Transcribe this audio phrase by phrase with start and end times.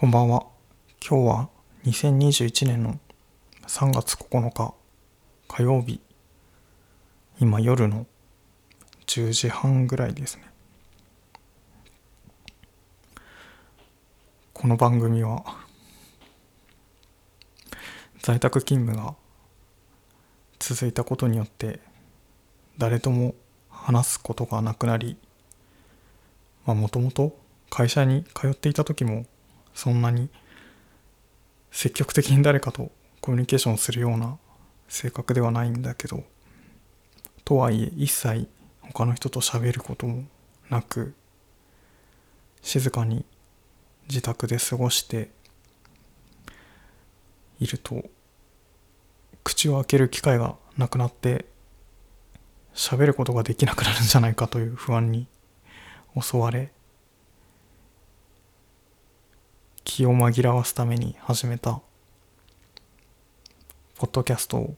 [0.00, 0.46] こんばんは。
[1.06, 1.48] 今日は
[1.84, 2.98] 2021年の
[3.66, 4.72] 3月9日
[5.46, 6.00] 火曜日。
[7.38, 8.06] 今夜の
[9.06, 10.44] 10時半ぐらいですね。
[14.54, 15.44] この番組は
[18.22, 19.14] 在宅勤務が
[20.58, 21.78] 続いたことによって
[22.78, 23.34] 誰とも
[23.68, 25.18] 話すことがなくなり
[26.64, 27.36] まあもともと
[27.68, 29.26] 会社に通っていた時も
[29.74, 30.28] そんなに
[31.70, 34.38] 積極的に誰かとコミュニケーションするような
[34.88, 36.24] 性格ではないんだけど
[37.44, 38.48] とはいえ一切
[38.80, 40.24] 他の人と喋ることも
[40.68, 41.14] なく
[42.62, 43.24] 静かに
[44.08, 45.30] 自宅で過ごして
[47.60, 48.04] いると
[49.44, 51.46] 口を開ける機会がなくなって
[52.74, 55.26] 喋ることができなくなるんじゃないかという不安に
[56.20, 56.72] 襲われ
[59.84, 61.80] 気を紛らわすために始めた
[63.98, 64.76] ポッドキャストを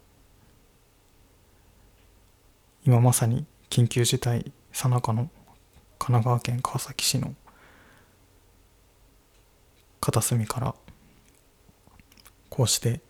[2.85, 5.31] 今まさに緊急事態さなかの
[5.99, 7.35] 神奈川県川崎市の
[10.01, 10.75] 片隅から
[12.49, 13.01] こうして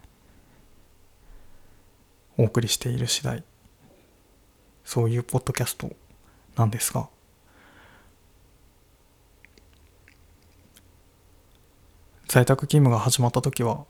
[2.36, 3.44] お送りしている次第
[4.84, 5.91] そういうポッドキャスト
[6.56, 7.09] なんですが
[12.33, 13.84] 在宅勤務が始まった時は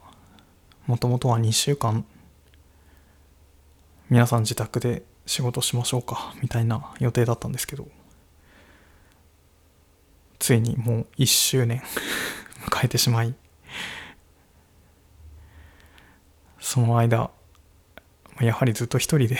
[0.85, 2.03] もともとは2週間
[4.09, 7.87] 皆さん自宅で仕事しましょうかみたいな予定だったんですけど
[10.39, 11.81] ついにもう1周年
[12.69, 13.33] 迎えてしまい
[16.59, 17.31] その間
[18.41, 19.37] やはりずっと一人で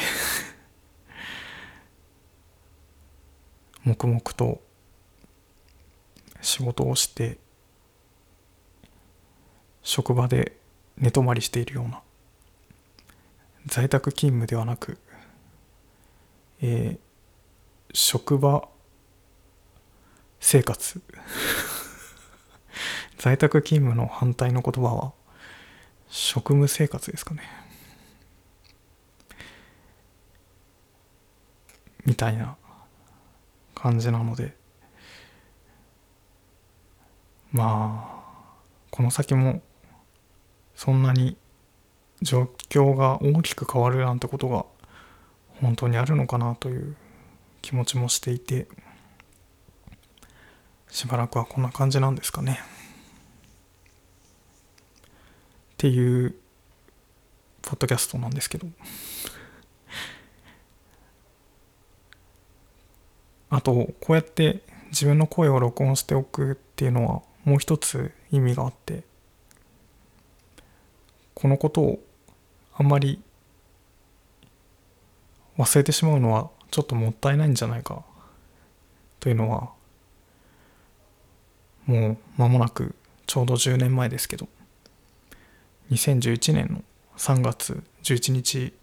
[3.84, 4.62] 黙々と
[6.40, 7.44] 仕事をして
[9.84, 10.58] 職場で
[10.98, 12.02] 寝泊まりしているような
[13.66, 14.98] 在宅勤務ではなく、
[16.62, 17.00] えー、
[17.94, 18.68] 職場
[20.40, 21.02] 生活。
[23.18, 25.14] 在宅勤務の反対の言葉は
[26.10, 27.44] 職務生活ですかね。
[32.06, 32.58] みたいな
[33.74, 34.58] 感じなので
[37.54, 38.14] まあ
[38.92, 39.62] この先も
[40.76, 41.38] そんなに
[42.22, 44.66] 状況が大きく変わるなんてことが
[45.62, 46.96] 本当にあるのかなという
[47.62, 48.68] 気持ちもしていて
[50.90, 52.60] しばらくはこんな感じなんですかね。
[55.74, 56.36] っていう
[57.62, 58.68] ポッドキャストなんですけど
[63.50, 64.62] あとこうやって
[64.92, 69.04] 自分の声を録音しておくっていうのはもう一つ意味があって
[71.44, 72.00] このことを
[72.74, 73.22] あんまり
[75.58, 78.02] 忘れてしまうのはちょっともったいないんじゃないか
[79.20, 79.70] というのは
[81.86, 82.96] もう間もなく
[83.28, 84.48] ちょうど10年前ですけど
[85.92, 86.82] 2011年の
[87.18, 88.74] 3月11日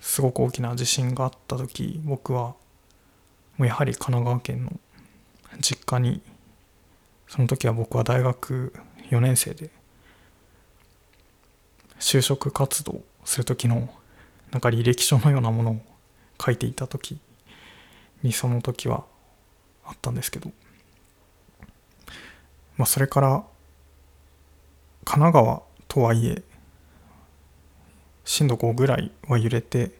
[0.00, 2.54] すごく大きな地震があった時僕は
[3.56, 4.78] もうやはり神奈川県の
[5.60, 6.22] 実家に
[7.26, 8.72] その時は僕は大学
[9.10, 9.70] 4年生で
[11.98, 13.88] 就職活動する時の
[14.50, 15.80] なんか履歴書のようなものを
[16.44, 17.18] 書いていた時
[18.22, 19.04] にその時は
[19.84, 20.50] あったんですけど、
[22.76, 23.44] まあ、それから
[25.04, 26.42] 神奈川とはいえ
[28.24, 29.92] 震度5ぐらいは揺れて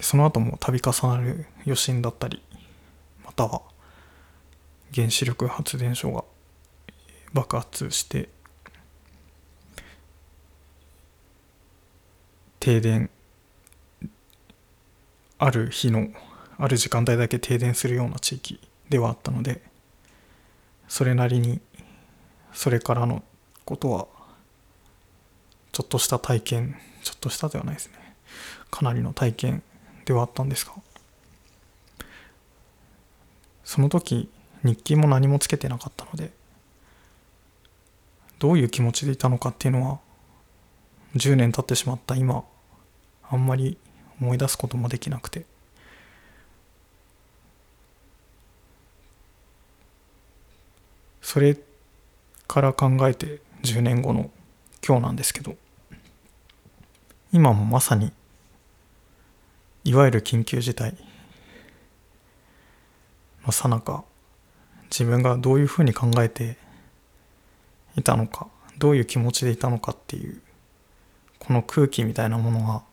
[0.00, 2.42] その後も度重なる余震だったり
[3.24, 3.62] または
[4.92, 6.24] 原子力発電所が
[7.32, 8.28] 爆発して
[12.64, 13.10] 停電
[15.36, 16.08] ある日の
[16.56, 18.58] ある時間帯だけ停電するような地域
[18.88, 19.60] ではあったので
[20.88, 21.60] それなりに
[22.54, 23.22] それからの
[23.66, 24.06] ことは
[25.72, 28.16] ちょっとした体験ちょっとしたではないですね。
[28.70, 29.62] かなりの体験
[30.06, 30.72] ではあったんですが
[33.62, 34.30] その時
[34.62, 36.30] 日記も何もつけてなかったので
[38.38, 39.98] どういう気持ちでいたのかっていうのは
[41.14, 42.42] 10年経ってしまった今
[43.30, 43.78] あんまり
[44.20, 45.44] 思い出すこともできなくて。
[51.20, 51.56] それ
[52.46, 54.30] から考えて10年後の
[54.86, 55.56] 今日なんですけど
[57.32, 58.12] 今もまさに
[59.82, 60.96] いわゆる緊急事態
[63.44, 64.04] のさなか
[64.84, 66.56] 自分がどういうふうに考えて
[67.96, 68.46] いたのか
[68.78, 70.40] どういう気持ちでいたのかっていう
[71.38, 72.84] この空気みたいなものは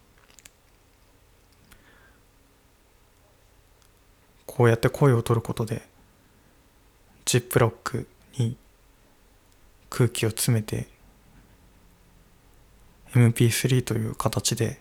[4.62, 5.82] こうやって声を取ることで
[7.26, 8.56] ジップロックに
[9.90, 10.88] 空気を詰めて
[13.12, 14.80] MP3 という形で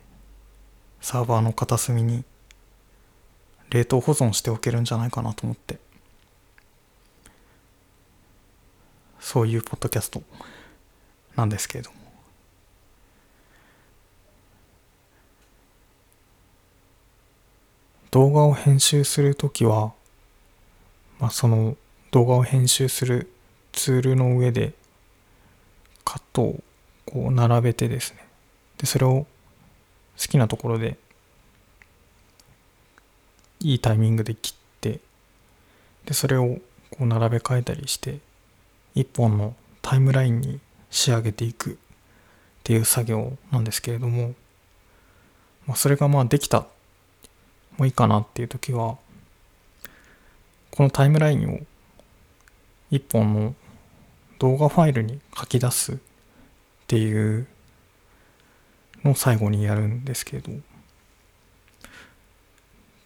[1.00, 2.24] サーバーの片隅に
[3.70, 5.78] 冷凍保存しておけるんじゃないかなと思って。
[9.18, 10.22] そういうポッドキャスト
[11.36, 11.99] なんですけれども。
[18.10, 19.92] 動画を編集するときは、
[21.18, 21.76] まあ、その
[22.10, 23.30] 動画を編集する
[23.72, 24.72] ツールの上で
[26.04, 26.62] カットを
[27.06, 28.26] こう並べてですね。
[28.78, 29.26] でそれを
[30.20, 30.96] 好きなところで
[33.60, 35.00] いいタイミングで切って
[36.06, 36.58] でそれを
[36.90, 38.18] こう並べ替えたりして
[38.94, 40.60] 一本のタイムラインに
[40.90, 41.74] 仕上げていくっ
[42.64, 44.34] ていう作業なんですけれども、
[45.66, 46.66] まあ、それがまあできた
[47.80, 48.98] もういいかなっていう時は
[50.70, 51.60] このタイムラインを
[52.90, 53.54] 一本の
[54.38, 55.96] 動画ファイルに書き出すっ
[56.88, 57.46] ていう
[59.02, 60.52] のを最後にやるんですけど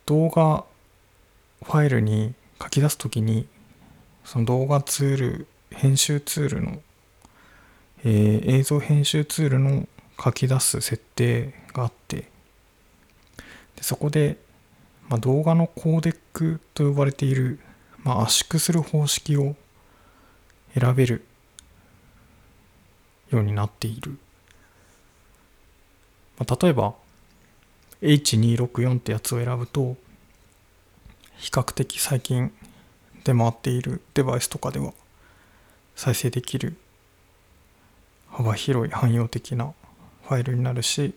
[0.06, 0.64] 動画
[1.62, 3.46] ファイルに書き出すときに
[4.24, 6.82] その動画ツール編集ツールの、
[8.02, 9.86] えー、映像編集ツールの
[10.20, 12.28] 書き出す設定があって
[13.76, 14.36] でそこで、
[15.08, 17.58] まあ、動画のコーデックと呼ばれている、
[18.02, 19.54] まあ、圧縮する方式を
[20.78, 21.24] 選べる
[23.30, 24.18] ようになっている、
[26.38, 26.94] まあ、例えば
[28.02, 29.96] H264 ってやつを選ぶと
[31.36, 32.52] 比較的最近
[33.24, 34.92] 出回っているデバイスとかでは
[35.96, 36.76] 再生できる
[38.30, 39.72] 幅広い汎用的な
[40.24, 41.14] ファイルになるし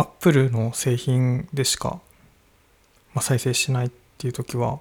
[0.00, 2.00] Apple の製品でしか、
[3.12, 4.80] まあ、再生しないっていう時は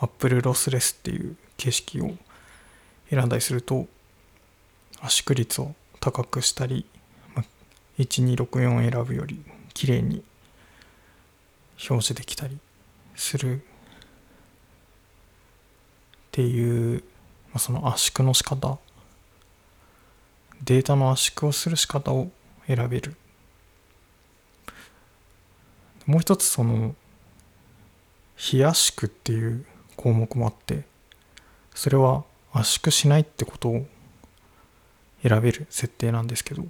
[0.00, 2.10] Apple ロスレスっていう形式を
[3.08, 3.86] 選んだりすると
[5.00, 6.86] 圧縮率を高くしたり
[7.98, 9.40] 1264選ぶより
[9.74, 10.24] 綺麗に
[11.88, 12.58] 表示できたり
[13.14, 13.60] するっ
[16.32, 17.04] ていう、
[17.52, 18.78] まあ、その圧縮の仕方。
[20.64, 22.30] データの圧縮をする仕方を
[22.66, 23.14] 選べる。
[26.06, 26.94] もう一つその
[28.36, 29.64] 非圧縮っていう
[29.96, 30.84] 項目もあって
[31.74, 33.86] それは圧縮しないってことを
[35.26, 36.64] 選べる設定なんですけど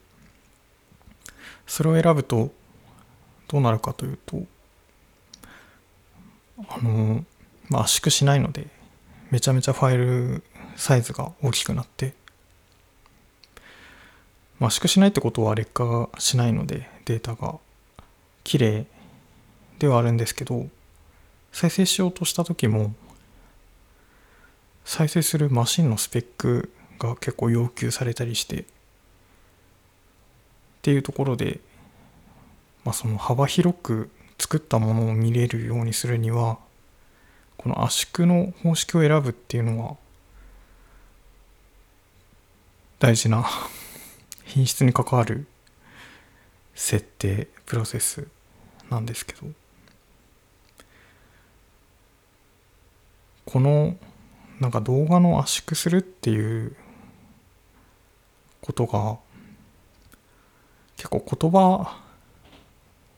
[1.67, 2.53] それを選ぶと
[3.49, 4.43] どうなるかというと
[6.69, 7.25] あの、
[7.69, 8.69] まあ、圧縮しないので
[9.31, 10.45] めちゃめちゃファイル
[10.77, 12.15] サイズが大きくなって、
[14.61, 17.59] まあ、圧縮しないってことは劣化しないのでデータが
[18.45, 18.87] 綺麗
[19.85, 20.67] ではあるんですけど
[21.53, 22.95] 再生しようとした時も
[24.83, 28.65] 再生するマシンのスペックが結構要求されたりしてっ
[30.81, 31.61] ていうところで、
[32.85, 36.59] まあ、その幅広く作ったものを見れるようにするには
[37.59, 39.97] この圧縮の方式を選ぶっていうのは
[43.01, 43.45] 大事な
[44.45, 45.47] 品質に関わる
[46.75, 48.27] 設定プロセス
[48.89, 49.64] なんですけど。
[53.47, 53.97] この
[54.61, 56.77] なんか動画の圧縮するっていう
[58.61, 59.19] ことが
[60.97, 61.97] 結構言葉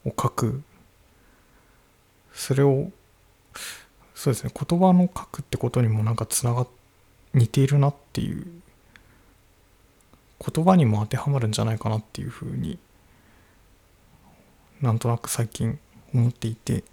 [0.05, 0.63] を書く。
[2.33, 2.91] それを
[4.15, 6.67] そうですね言葉の書くってことにもなんかつなが
[7.33, 8.47] 似ているなっていう
[10.47, 12.79] 言葉にも当てはまるんじゃないかなっていうふうに
[14.83, 15.79] なんとなく最近
[16.13, 16.85] 思っていて。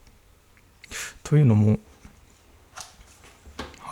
[1.24, 1.80] というのも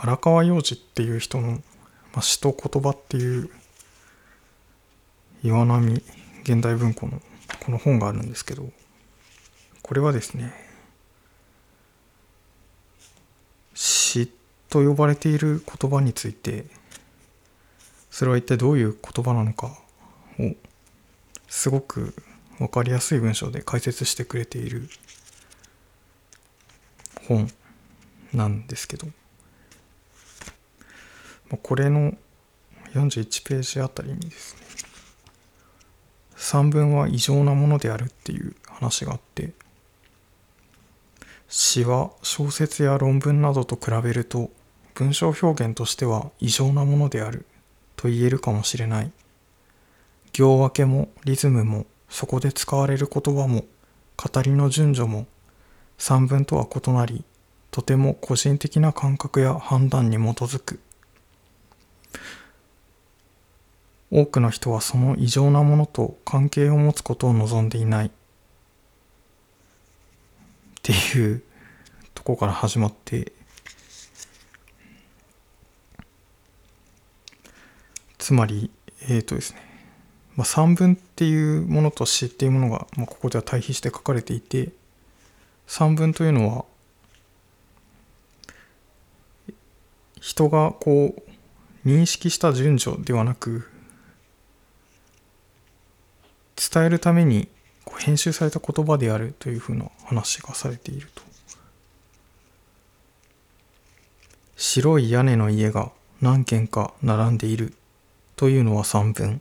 [0.02, 1.62] 荒川洋二っていう人の
[2.12, 3.48] 「まあ、詩と言葉」っていう
[5.44, 6.02] 岩波
[6.42, 7.22] 現代文庫の
[7.60, 8.72] この本があるんですけど
[9.80, 10.52] これはですね
[13.74, 14.32] 詩
[14.70, 16.66] と呼ばれている言葉について
[18.10, 19.68] それは一体どういう言葉なのか
[20.40, 20.56] を
[21.46, 22.12] すごく
[22.58, 24.88] 分かりやすい文章で解説してくれている
[27.28, 27.48] 本
[28.32, 29.06] なんですけど
[31.56, 32.14] これの
[32.94, 34.62] 41ページあたりにですね
[36.36, 39.52] 散文は異常なものであるっていう話があって
[41.48, 44.50] 詩は小説や論文などと比べると
[44.94, 47.46] 文章表現としては異常なものである
[47.96, 49.12] と言えるかもしれない。
[50.32, 53.64] 行分けもリズムもそこで使われる言葉も
[54.16, 55.26] 語りの順序も
[55.98, 57.24] 散文とは異なり
[57.70, 60.80] とても個人的な感覚や判断に基づく。
[64.10, 68.06] 多くの人はその異常なものと関係を持つことを望んでいない。
[68.06, 68.10] っ
[70.82, 71.42] ていう
[72.14, 73.32] とこから始まって。
[78.18, 78.70] つまり
[79.08, 79.60] えっ、ー、とですね、
[80.36, 84.70] まあ、散文っていうものと詩っていうものが、まあ、ここでは対比して書かれていて。
[85.66, 86.64] 散文というのは
[90.20, 91.31] 人がこう
[91.84, 93.68] 認識した順序ではなく
[96.56, 97.48] 伝えるために
[97.98, 101.22] 編集された言葉であるというふうな話がされていると。
[104.56, 107.74] 白い屋根の家が何軒か並んでいる
[108.36, 109.40] というのは三文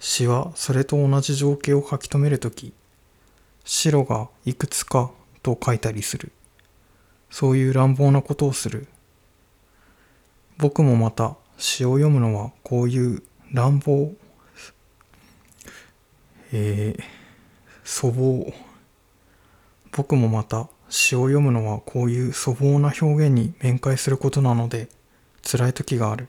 [0.00, 2.72] 詩はそれと同じ情景を書き留めるとき
[3.64, 5.10] 白がいくつか
[5.42, 6.32] と書いたりする。
[7.30, 8.86] そういう乱暴なことをする。
[10.58, 14.12] 僕もまた詩を読むのはこういう乱暴。
[16.52, 18.52] えー、粗暴
[19.92, 24.88] 僕もまた詩を読むのはこういう粗暴な表現に面会することなので
[25.48, 26.26] 辛い時がある。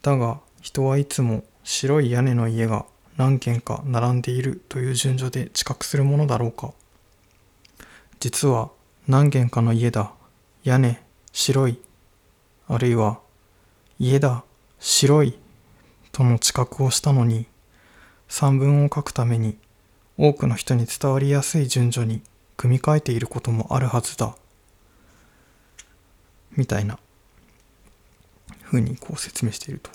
[0.00, 2.86] だが人はいつも白い屋根の家が
[3.18, 6.72] 何軒か並んでいるという順序で知覚するものだろうか。
[8.20, 8.70] 実は
[9.06, 10.12] 何軒かの家だ。
[10.64, 10.98] 屋根
[11.30, 11.78] 白い。
[12.68, 13.20] あるいは
[14.00, 14.44] 家だ
[14.78, 15.38] 白い
[16.12, 17.46] との知覚をしたのに
[18.28, 19.56] 散文を書くために
[20.16, 22.22] 多くの人に伝わりやすい順序に
[22.56, 24.36] 組み替えていることもあるはずだ
[26.56, 26.98] みたいな
[28.62, 29.90] ふうにこう説明していると。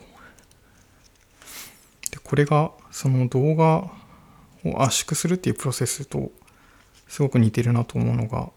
[2.12, 3.90] でこれがその動画
[4.66, 6.32] を圧縮するっていうプロセスと
[7.08, 8.50] すごく似てるなと思うのが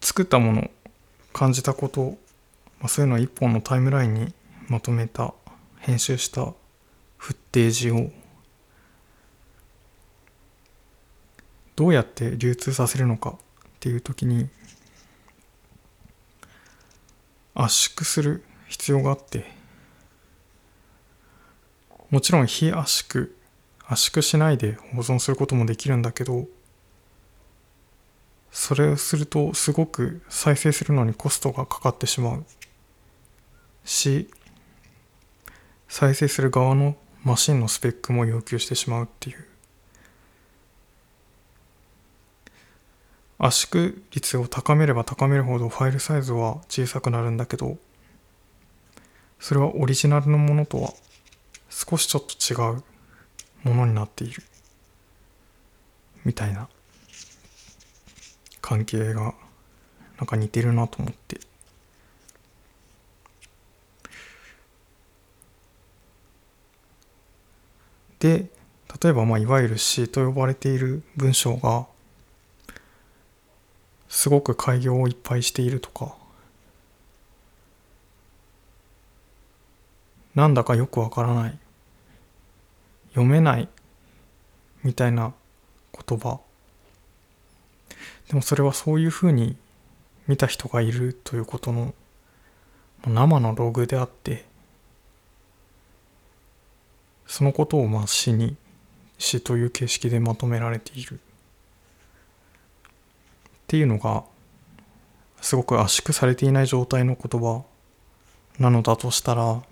[0.00, 0.70] 作ったもの
[1.34, 2.16] 感じたこと、
[2.78, 4.32] まあ、そういうのを一本のタイムラインに
[4.68, 5.34] まとめた
[5.80, 6.54] 編集した
[7.18, 8.10] フッテージを
[11.76, 13.34] どうやって流通させるのかっ
[13.80, 14.48] ていう時に
[17.54, 19.44] 圧縮する必要があって
[22.10, 23.28] もちろん非圧縮
[23.86, 26.46] 圧縮しないで保存することもできるんだけど
[28.54, 32.44] それをするとすごく再生するのにコストがかかってしまう
[33.84, 34.30] し
[35.88, 39.44] 再生する側のマシンのスペックも要求してしまうっていう。
[43.38, 47.76] 圧縮率を高めれば高めるほどファイルサイズは小さくなるんだけど
[49.40, 50.94] それはオリジナルのものとは
[51.68, 52.84] 少しちょっと違う
[53.68, 54.44] ものになっている
[56.24, 56.68] みたいな。
[58.64, 59.34] 関係が
[60.16, 61.38] なんか似てるなと思って。
[68.20, 68.48] で
[69.02, 71.86] 例えばまあいわゆる詩と呼ばれている文章が
[74.08, 76.16] すごく開業をいっぱいしているとか
[80.34, 81.58] なんだかよくわからない
[83.10, 83.68] 読めない
[84.82, 85.34] みたいな
[85.92, 86.40] 言葉
[88.28, 89.56] でもそれはそういうふうに
[90.26, 91.94] 見た人がいるということの
[93.06, 94.46] 生のログであって
[97.26, 98.56] そのことをまあ詩に
[99.18, 101.14] 詩という形式でまとめられている。
[101.14, 101.18] っ
[103.66, 104.24] ていうのが
[105.40, 107.64] すごく圧縮されていない状態の言葉
[108.58, 109.62] なのだとしたら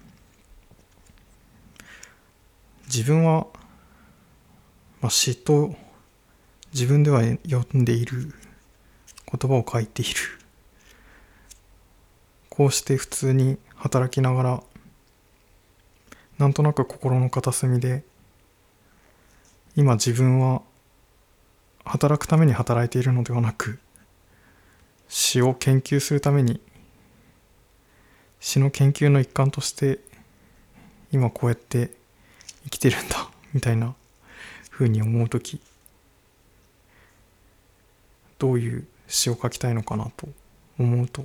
[2.87, 3.47] 自分は、
[5.01, 5.75] まあ、詩と
[6.73, 8.35] 自分では読んでいる。
[9.33, 10.11] 言葉を書いている。
[12.51, 14.63] こうして普通に働きながら
[16.37, 18.05] なんとなく心の片隅で
[19.75, 20.61] 今自分は
[21.85, 23.79] 働くために働いているのではなく
[25.09, 26.61] 詩を研究するために
[28.39, 30.01] 詩の研究の一環として
[31.11, 31.91] 今こうやって
[32.65, 33.95] 生きてるんだみたいな
[34.69, 35.59] ふうに思う時
[38.43, 40.27] どういう詩を書きたいのかなと
[40.77, 41.25] 思うと。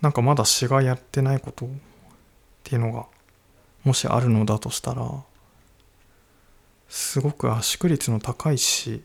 [0.00, 1.68] なんかまだ詩がやってないことっ
[2.64, 3.06] ていうのが
[3.84, 5.22] もしあるのだとしたら
[6.88, 9.04] すごく圧縮率の高いし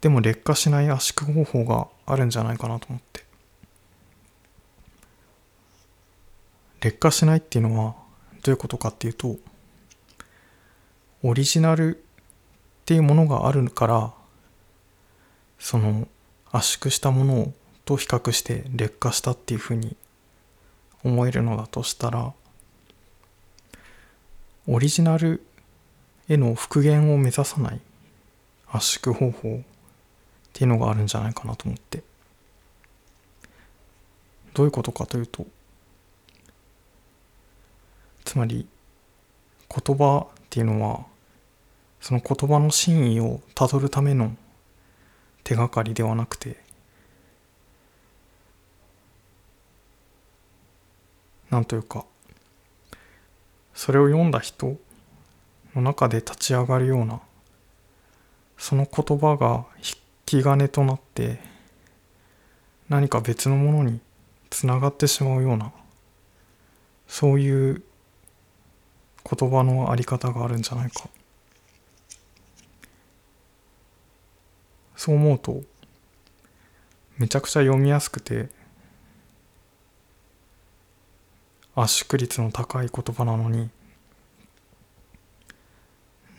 [0.00, 3.24] でも劣化しない圧縮方法があるんじゃないかなと思って。
[6.80, 7.94] 劣化しないっていうのは
[8.42, 9.36] どういうことかっていうと
[11.24, 12.00] オリジナルっ
[12.84, 14.12] ていうものがあるから
[15.58, 16.06] その
[16.52, 17.52] 圧縮したもの
[17.84, 19.96] と比較して劣化したっていうふうに
[21.02, 22.32] 思えるのだとしたら
[24.68, 25.42] オリジナル
[26.28, 27.80] への復元を目指さない
[28.70, 29.60] 圧縮方法っ
[30.52, 32.02] ていうのがあるんじゃないかなと思って。
[34.54, 35.44] どういうことかというと
[38.24, 38.66] つまり
[39.68, 41.13] 言葉っていうのは
[42.04, 44.36] その言葉の真意をたどるための
[45.42, 46.58] 手がかりではなくて
[51.48, 52.04] なんというか
[53.72, 54.76] それを読んだ人
[55.74, 57.22] の中で立ち上がるような
[58.58, 59.94] その言葉が引
[60.26, 61.38] き金となって
[62.90, 63.98] 何か別のものに
[64.50, 65.72] つながってしまうような
[67.08, 67.82] そういう
[69.24, 71.08] 言葉のあり方があるんじゃないか。
[75.04, 75.62] そう思うと
[77.18, 78.48] めちゃくちゃ読みやすくて
[81.76, 83.68] 圧縮率の高い言葉なのに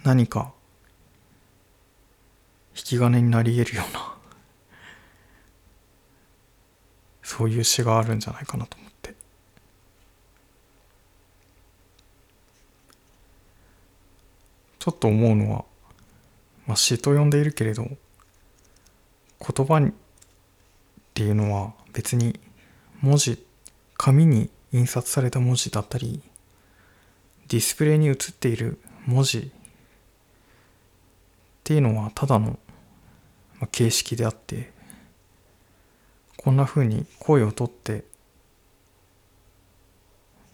[0.03, 0.51] 何か
[2.75, 4.15] 引き金になり得るような
[7.22, 9.13] そういう詩があるんじゃないかなと思って。
[14.79, 15.65] ちょっと思うのは、
[16.65, 17.88] まあ、詩と呼んでいるけれど
[19.48, 19.94] 言葉っ
[21.14, 22.40] ていうのは別に
[23.02, 23.46] 文字
[23.98, 26.22] 紙に印刷された文字だったり
[27.48, 29.44] ディスプレイに映っている文字っ
[31.64, 32.58] ていうのはただの
[33.72, 34.72] 形式であって
[36.38, 38.04] こんな風に声をとって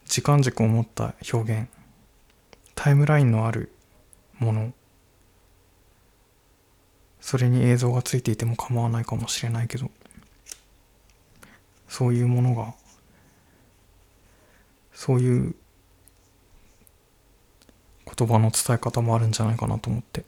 [0.05, 1.69] 時間軸を持った表現
[2.75, 3.71] タイムラインのある
[4.39, 4.73] もの
[7.21, 9.89] それに映像がついていても構わないかもしれないけど
[11.87, 12.73] そういうものが
[14.93, 15.55] そういう
[18.17, 20.23] 言葉の伝え方もあるんじゃないかなと思って。